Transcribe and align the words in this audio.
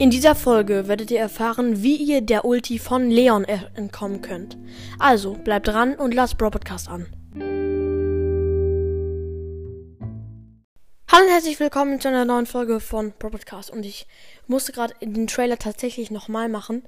In 0.00 0.08
dieser 0.08 0.34
Folge 0.34 0.88
werdet 0.88 1.10
ihr 1.10 1.18
erfahren, 1.18 1.82
wie 1.82 1.96
ihr 1.96 2.22
der 2.22 2.46
Ulti 2.46 2.78
von 2.78 3.10
Leon 3.10 3.44
entkommen 3.44 4.22
könnt. 4.22 4.56
Also 4.98 5.34
bleibt 5.34 5.68
dran 5.68 5.94
und 5.94 6.14
lasst 6.14 6.38
Bro 6.38 6.52
Podcast 6.52 6.88
an. 6.88 7.06
Hallo 11.06 11.24
und 11.26 11.30
herzlich 11.30 11.60
willkommen 11.60 12.00
zu 12.00 12.08
einer 12.08 12.24
neuen 12.24 12.46
Folge 12.46 12.80
von 12.80 13.12
Bro 13.18 13.28
Podcast. 13.28 13.68
Und 13.68 13.84
ich 13.84 14.06
musste 14.46 14.72
gerade 14.72 14.94
den 15.02 15.26
Trailer 15.26 15.58
tatsächlich 15.58 16.10
nochmal 16.10 16.48
machen, 16.48 16.82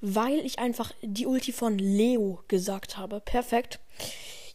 weil 0.00 0.38
ich 0.38 0.60
einfach 0.60 0.92
die 1.02 1.26
Ulti 1.26 1.50
von 1.50 1.78
Leo 1.78 2.44
gesagt 2.46 2.96
habe. 2.96 3.18
Perfekt. 3.18 3.80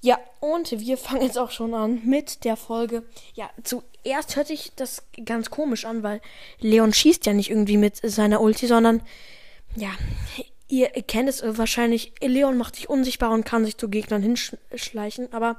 Ja, 0.01 0.19
und 0.39 0.71
wir 0.71 0.97
fangen 0.97 1.23
jetzt 1.23 1.37
auch 1.37 1.51
schon 1.51 1.73
an 1.73 2.01
mit 2.05 2.43
der 2.43 2.55
Folge. 2.55 3.03
Ja, 3.33 3.49
zuerst 3.63 4.35
hört 4.35 4.47
sich 4.47 4.71
das 4.75 5.03
ganz 5.25 5.49
komisch 5.49 5.85
an, 5.85 6.03
weil 6.03 6.21
Leon 6.59 6.93
schießt 6.93 7.25
ja 7.25 7.33
nicht 7.33 7.49
irgendwie 7.49 7.77
mit 7.77 7.97
seiner 8.03 8.41
Ulti, 8.41 8.67
sondern 8.67 9.01
ja, 9.75 9.89
ihr 10.67 10.89
kennt 10.89 11.29
es 11.29 11.41
wahrscheinlich. 11.43 12.13
Leon 12.21 12.57
macht 12.57 12.75
sich 12.75 12.89
unsichtbar 12.89 13.31
und 13.31 13.45
kann 13.45 13.65
sich 13.65 13.77
zu 13.77 13.89
Gegnern 13.89 14.21
hinschleichen, 14.21 15.33
aber 15.33 15.57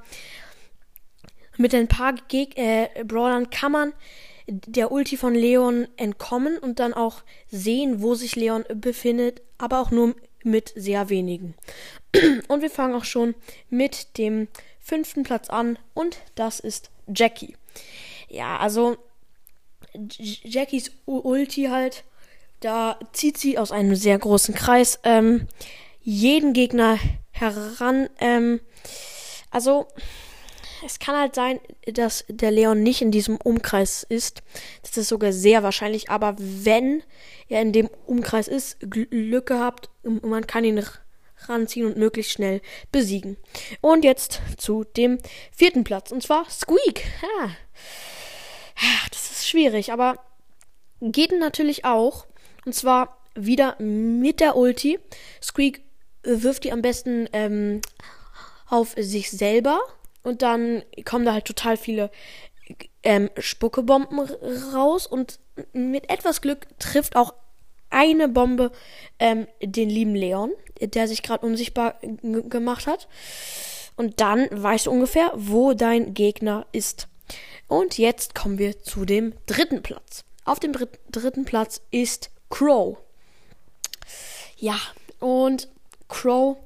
mit 1.56 1.74
ein 1.74 1.88
paar 1.88 2.14
Geg 2.28 2.56
äh, 2.56 2.88
Brawlern 3.04 3.50
kann 3.50 3.72
man 3.72 3.92
der 4.46 4.92
Ulti 4.92 5.16
von 5.16 5.34
Leon 5.34 5.88
entkommen 5.96 6.56
und 6.58 6.78
dann 6.78 6.94
auch 6.94 7.22
sehen, 7.50 8.00
wo 8.00 8.14
sich 8.14 8.34
Leon 8.34 8.64
befindet, 8.74 9.42
aber 9.58 9.80
auch 9.80 9.90
nur 9.90 10.14
mit 10.44 10.72
sehr 10.74 11.08
wenigen. 11.08 11.54
Und 12.48 12.62
wir 12.62 12.70
fangen 12.70 12.94
auch 12.94 13.04
schon 13.04 13.34
mit 13.70 14.18
dem 14.18 14.48
fünften 14.80 15.22
Platz 15.22 15.50
an 15.50 15.78
und 15.92 16.16
das 16.34 16.60
ist 16.60 16.90
Jackie. 17.14 17.56
Ja, 18.30 18.56
also 18.56 18.96
Jackies 19.94 20.92
Ulti 21.04 21.64
halt, 21.64 22.04
da 22.60 22.98
zieht 23.12 23.36
sie 23.36 23.58
aus 23.58 23.70
einem 23.70 23.94
sehr 23.94 24.18
großen 24.18 24.54
Kreis 24.54 24.98
ähm, 25.04 25.46
jeden 26.00 26.54
Gegner 26.54 26.98
heran. 27.32 28.08
Ähm, 28.18 28.60
also 29.50 29.88
es 30.84 30.98
kann 30.98 31.16
halt 31.16 31.34
sein, 31.34 31.60
dass 31.86 32.24
der 32.28 32.50
Leon 32.50 32.82
nicht 32.82 33.02
in 33.02 33.10
diesem 33.10 33.36
Umkreis 33.36 34.04
ist. 34.08 34.42
Das 34.82 34.96
ist 34.96 35.08
sogar 35.08 35.32
sehr 35.32 35.62
wahrscheinlich. 35.62 36.10
Aber 36.10 36.36
wenn 36.38 37.02
er 37.48 37.62
in 37.62 37.72
dem 37.72 37.88
Umkreis 38.06 38.48
ist, 38.48 38.78
Glück 38.80 39.46
gehabt, 39.46 39.90
man 40.02 40.46
kann 40.46 40.64
ihn 40.64 40.84
ranziehen 41.46 41.86
und 41.86 41.96
möglichst 41.96 42.32
schnell 42.32 42.60
besiegen. 42.92 43.36
Und 43.80 44.04
jetzt 44.04 44.40
zu 44.56 44.84
dem 44.84 45.18
vierten 45.52 45.84
Platz. 45.84 46.10
Und 46.12 46.22
zwar 46.22 46.48
Squeak. 46.50 47.04
Ja. 47.22 47.50
Das 49.10 49.30
ist 49.30 49.48
schwierig, 49.48 49.92
aber 49.92 50.24
geht 51.00 51.32
natürlich 51.32 51.84
auch. 51.84 52.26
Und 52.64 52.74
zwar 52.74 53.18
wieder 53.34 53.80
mit 53.80 54.40
der 54.40 54.56
Ulti. 54.56 54.98
Squeak 55.42 55.82
wirft 56.22 56.64
die 56.64 56.72
am 56.72 56.82
besten 56.82 57.28
ähm, 57.32 57.80
auf 58.68 58.94
sich 58.96 59.30
selber 59.30 59.80
und 60.22 60.42
dann 60.42 60.82
kommen 61.04 61.24
da 61.24 61.32
halt 61.32 61.44
total 61.44 61.76
viele 61.76 62.10
ähm, 63.02 63.30
Spuckebomben 63.38 64.20
raus 64.74 65.06
und 65.06 65.38
mit 65.72 66.10
etwas 66.10 66.40
Glück 66.40 66.66
trifft 66.78 67.16
auch 67.16 67.34
eine 67.90 68.28
Bombe 68.28 68.70
ähm, 69.18 69.46
den 69.62 69.88
lieben 69.88 70.14
Leon, 70.14 70.52
der 70.80 71.08
sich 71.08 71.22
gerade 71.22 71.46
unsichtbar 71.46 71.98
gemacht 72.22 72.86
hat. 72.86 73.08
Und 73.96 74.20
dann 74.20 74.46
weißt 74.50 74.86
du 74.86 74.90
ungefähr, 74.90 75.32
wo 75.34 75.72
dein 75.72 76.14
Gegner 76.14 76.66
ist. 76.72 77.08
Und 77.66 77.98
jetzt 77.98 78.34
kommen 78.34 78.58
wir 78.58 78.82
zu 78.82 79.04
dem 79.04 79.32
dritten 79.46 79.82
Platz. 79.82 80.24
Auf 80.44 80.60
dem 80.60 80.72
dritt 80.72 81.00
dritten 81.10 81.44
Platz 81.44 81.82
ist 81.90 82.30
Crow. 82.48 82.96
Ja, 84.56 84.78
und 85.18 85.68
Crow 86.08 86.56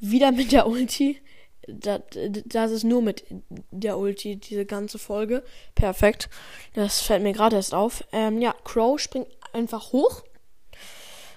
wieder 0.00 0.32
mit 0.32 0.52
der 0.52 0.66
Ulti 0.66 1.20
das, 1.68 2.70
ist 2.72 2.84
nur 2.84 3.02
mit 3.02 3.24
der 3.70 3.98
Ulti, 3.98 4.36
diese 4.36 4.66
ganze 4.66 4.98
Folge. 4.98 5.44
Perfekt. 5.74 6.28
Das 6.74 7.00
fällt 7.00 7.22
mir 7.22 7.32
gerade 7.32 7.56
erst 7.56 7.74
auf. 7.74 8.04
Ähm, 8.12 8.40
ja, 8.40 8.54
Crow 8.64 8.98
springt 9.00 9.28
einfach 9.52 9.92
hoch. 9.92 10.22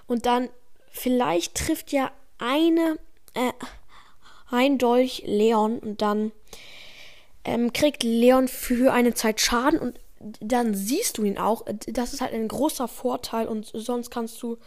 Und 0.08 0.26
dann 0.26 0.50
vielleicht 0.90 1.56
trifft 1.56 1.92
ja 1.92 2.12
eine, 2.38 2.98
äh, 3.34 3.52
ein 4.50 4.78
Dolch 4.78 5.24
Leon 5.26 5.80
und 5.80 6.02
dann 6.02 6.32
ähm, 7.44 7.74
kriegt 7.74 8.04
Leon 8.04 8.48
für 8.48 8.94
eine 8.94 9.14
Zeit 9.14 9.42
Schaden 9.42 9.80
und 9.80 10.00
dann 10.40 10.74
siehst 10.74 11.18
du 11.18 11.24
ihn 11.24 11.38
auch. 11.38 11.66
Das 11.88 12.14
ist 12.14 12.22
halt 12.22 12.34
ein 12.34 12.48
großer 12.48 12.88
Vorteil 12.88 13.48
und 13.48 13.70
sonst 13.74 14.10
kannst 14.10 14.42
du 14.42 14.58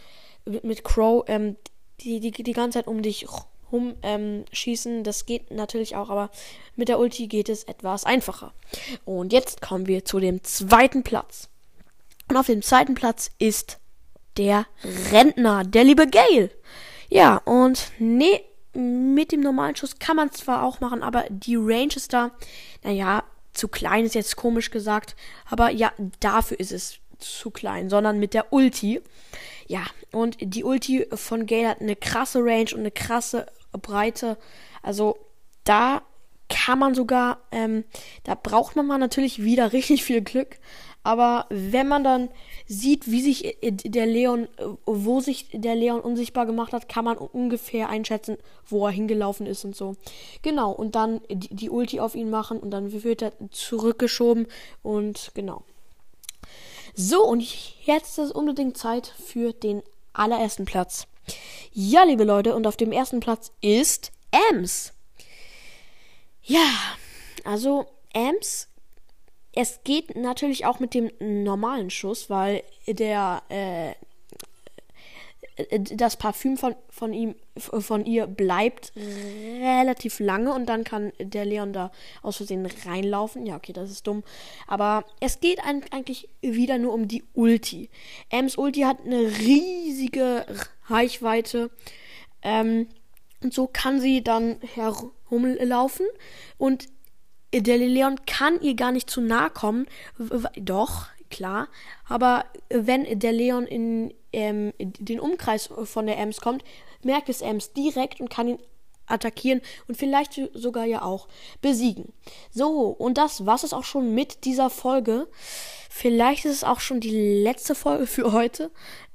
mit 0.44 0.84
Crow 0.84 1.24
ähm, 1.26 1.56
die, 2.00 2.20
die, 2.20 2.30
die 2.30 2.52
ganze 2.52 2.78
Zeit 2.78 2.86
um 2.86 3.02
dich 3.02 3.26
rumschießen. 3.72 4.96
Ähm, 4.98 5.04
das 5.04 5.26
geht 5.26 5.50
natürlich 5.50 5.96
auch, 5.96 6.10
aber 6.10 6.30
mit 6.76 6.88
der 6.88 6.98
Ulti 6.98 7.26
geht 7.26 7.48
es 7.48 7.64
etwas 7.64 8.04
einfacher. 8.04 8.52
Und 9.04 9.32
jetzt 9.32 9.60
kommen 9.60 9.86
wir 9.86 10.04
zu 10.04 10.20
dem 10.20 10.42
zweiten 10.44 11.02
Platz. 11.02 11.48
Und 12.28 12.36
auf 12.36 12.46
dem 12.46 12.62
zweiten 12.62 12.94
Platz 12.94 13.30
ist 13.38 13.78
der 14.36 14.66
Rentner, 15.10 15.64
der 15.64 15.84
liebe 15.84 16.06
Gale. 16.06 16.50
Ja, 17.08 17.38
und 17.44 17.90
nee, 17.98 18.42
mit 18.74 19.32
dem 19.32 19.40
normalen 19.40 19.76
Schuss 19.76 19.98
kann 19.98 20.16
man 20.16 20.30
zwar 20.30 20.62
auch 20.62 20.80
machen, 20.80 21.02
aber 21.02 21.24
die 21.30 21.56
Range 21.56 21.94
ist 21.96 22.12
da, 22.12 22.30
naja, 22.84 23.24
zu 23.54 23.68
klein 23.68 24.04
ist 24.04 24.14
jetzt 24.14 24.36
komisch 24.36 24.70
gesagt, 24.70 25.16
aber 25.50 25.70
ja, 25.70 25.92
dafür 26.20 26.60
ist 26.60 26.70
es 26.70 26.98
zu 27.18 27.50
klein, 27.50 27.90
sondern 27.90 28.20
mit 28.20 28.34
der 28.34 28.52
Ulti. 28.52 29.00
Ja, 29.66 29.82
und 30.12 30.36
die 30.40 30.64
Ulti 30.64 31.06
von 31.12 31.46
Gale 31.46 31.68
hat 31.68 31.80
eine 31.80 31.96
krasse 31.96 32.38
Range 32.40 32.70
und 32.72 32.80
eine 32.80 32.90
krasse 32.90 33.46
Breite. 33.78 34.36
Also 34.82 35.16
da 35.64 36.02
kann 36.48 36.78
man 36.78 36.94
sogar, 36.94 37.38
ähm, 37.52 37.84
da 38.24 38.34
braucht 38.34 38.76
man 38.76 38.86
mal 38.86 38.98
natürlich 38.98 39.42
wieder 39.42 39.72
richtig 39.72 40.04
viel 40.04 40.22
Glück. 40.22 40.58
Aber 41.04 41.46
wenn 41.48 41.88
man 41.88 42.04
dann 42.04 42.28
sieht, 42.66 43.10
wie 43.10 43.22
sich 43.22 43.62
äh, 43.62 43.70
der 43.70 44.06
Leon, 44.06 44.44
äh, 44.58 44.64
wo 44.84 45.20
sich 45.20 45.48
der 45.52 45.74
Leon 45.74 46.00
unsichtbar 46.00 46.44
gemacht 46.44 46.72
hat, 46.72 46.88
kann 46.88 47.04
man 47.04 47.16
ungefähr 47.16 47.88
einschätzen, 47.88 48.36
wo 48.66 48.86
er 48.86 48.92
hingelaufen 48.92 49.46
ist 49.46 49.64
und 49.64 49.76
so. 49.76 49.96
Genau, 50.42 50.70
und 50.70 50.96
dann 50.96 51.20
die, 51.30 51.70
Ulti 51.70 52.00
auf 52.00 52.14
ihn 52.14 52.30
machen 52.30 52.58
und 52.58 52.70
dann 52.70 52.92
wird 52.92 53.22
er 53.22 53.32
zurückgeschoben 53.50 54.48
und 54.82 55.30
genau. 55.34 55.62
So, 56.94 57.24
und 57.24 57.42
jetzt 57.86 58.18
ist 58.18 58.32
unbedingt 58.32 58.76
Zeit 58.76 59.06
für 59.06 59.52
den 59.52 59.82
allerersten 60.12 60.64
Platz. 60.64 61.06
Ja, 61.72 62.04
liebe 62.04 62.24
Leute, 62.24 62.54
und 62.54 62.66
auf 62.66 62.76
dem 62.76 62.92
ersten 62.92 63.20
Platz 63.20 63.52
ist 63.60 64.12
Ems. 64.50 64.92
Ja, 66.42 66.68
also 67.44 67.86
Ems, 68.12 68.68
es 69.52 69.80
geht 69.84 70.16
natürlich 70.16 70.66
auch 70.66 70.80
mit 70.80 70.94
dem 70.94 71.10
normalen 71.20 71.90
Schuss, 71.90 72.30
weil 72.30 72.62
der 72.86 73.42
äh, 73.48 73.92
das 75.94 76.16
Parfüm 76.16 76.56
von, 76.56 76.74
von 76.88 77.12
ihm, 77.12 77.34
von 77.56 78.06
ihr 78.06 78.26
bleibt 78.26 78.92
relativ 78.96 80.20
lange 80.20 80.52
und 80.52 80.66
dann 80.66 80.84
kann 80.84 81.12
der 81.18 81.44
Leon 81.44 81.72
da 81.72 81.90
aus 82.22 82.36
Versehen 82.36 82.66
reinlaufen. 82.86 83.44
Ja, 83.44 83.56
okay, 83.56 83.72
das 83.72 83.90
ist 83.90 84.06
dumm. 84.06 84.22
Aber 84.66 85.04
es 85.20 85.40
geht 85.40 85.60
eigentlich 85.64 86.28
wieder 86.40 86.78
nur 86.78 86.92
um 86.94 87.08
die 87.08 87.24
Ulti. 87.34 87.90
Ems 88.30 88.56
Ulti 88.56 88.82
hat 88.82 88.98
eine 89.04 89.20
riesige 89.38 90.46
Reichweite. 90.86 91.70
Ähm, 92.42 92.88
und 93.42 93.54
so 93.54 93.66
kann 93.66 94.00
sie 94.00 94.22
dann 94.22 94.56
herumlaufen 94.74 96.06
und 96.56 96.88
der 97.52 97.78
Leon 97.78 98.20
kann 98.26 98.60
ihr 98.60 98.74
gar 98.74 98.92
nicht 98.92 99.08
zu 99.08 99.20
nahe 99.20 99.50
kommen. 99.50 99.86
Doch, 100.56 101.06
klar. 101.30 101.68
Aber 102.06 102.44
wenn 102.68 103.18
der 103.18 103.32
Leon 103.32 103.66
in 103.66 104.12
ähm, 104.32 104.72
den 104.78 105.20
Umkreis 105.20 105.70
von 105.84 106.06
der 106.06 106.18
Ems 106.18 106.40
kommt, 106.40 106.64
merkt 107.02 107.28
es 107.28 107.40
Ems 107.40 107.72
direkt 107.72 108.20
und 108.20 108.30
kann 108.30 108.48
ihn 108.48 108.58
attackieren 109.06 109.62
und 109.86 109.96
vielleicht 109.96 110.40
sogar 110.54 110.84
ja 110.84 111.02
auch 111.02 111.28
besiegen. 111.60 112.12
So, 112.50 112.88
und 112.88 113.18
das 113.18 113.46
war 113.46 113.54
es 113.54 113.72
auch 113.72 113.84
schon 113.84 114.14
mit 114.14 114.44
dieser 114.44 114.70
Folge. 114.70 115.28
Vielleicht 115.90 116.44
ist 116.44 116.56
es 116.56 116.64
auch 116.64 116.80
schon 116.80 117.00
die 117.00 117.42
letzte 117.42 117.74
Folge 117.74 118.06
für 118.06 118.32
heute. 118.32 118.70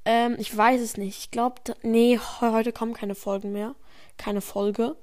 Ähm, 0.06 0.36
ich 0.40 0.56
weiß 0.56 0.82
es 0.82 0.98
nicht. 0.98 1.18
Ich 1.20 1.32
glaube, 1.32 1.62
nee, 1.82 2.20
heute 2.42 2.74
kommen 2.74 2.94
keine 2.94 3.16
Folgen 3.16 3.52
mehr. 3.52 3.76
Keine 4.18 4.42
Folge. 4.42 4.96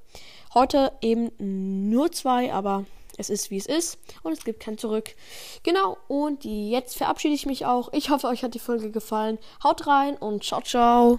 Heute 0.55 0.93
eben 1.01 1.31
nur 1.39 2.13
zwei, 2.13 2.53
aber 2.53 2.85
es 3.21 3.31
ist 3.31 3.51
wie 3.51 3.59
es 3.59 3.67
ist 3.67 3.99
und 4.23 4.33
es 4.33 4.45
gibt 4.45 4.61
kein 4.61 4.79
Zurück. 4.79 5.15
Genau, 5.63 5.99
und 6.09 6.45
jetzt 6.45 6.97
verabschiede 6.97 7.35
ich 7.35 7.47
mich 7.47 7.67
auch. 7.67 7.93
Ich 7.93 8.11
hoffe, 8.11 8.27
euch 8.27 8.43
hat 8.43 8.55
die 8.55 8.59
Folge 8.59 8.91
gefallen. 8.91 9.39
Haut 9.63 9.87
rein 9.87 10.17
und 10.17 10.43
ciao, 10.43 10.63
ciao. 10.63 11.19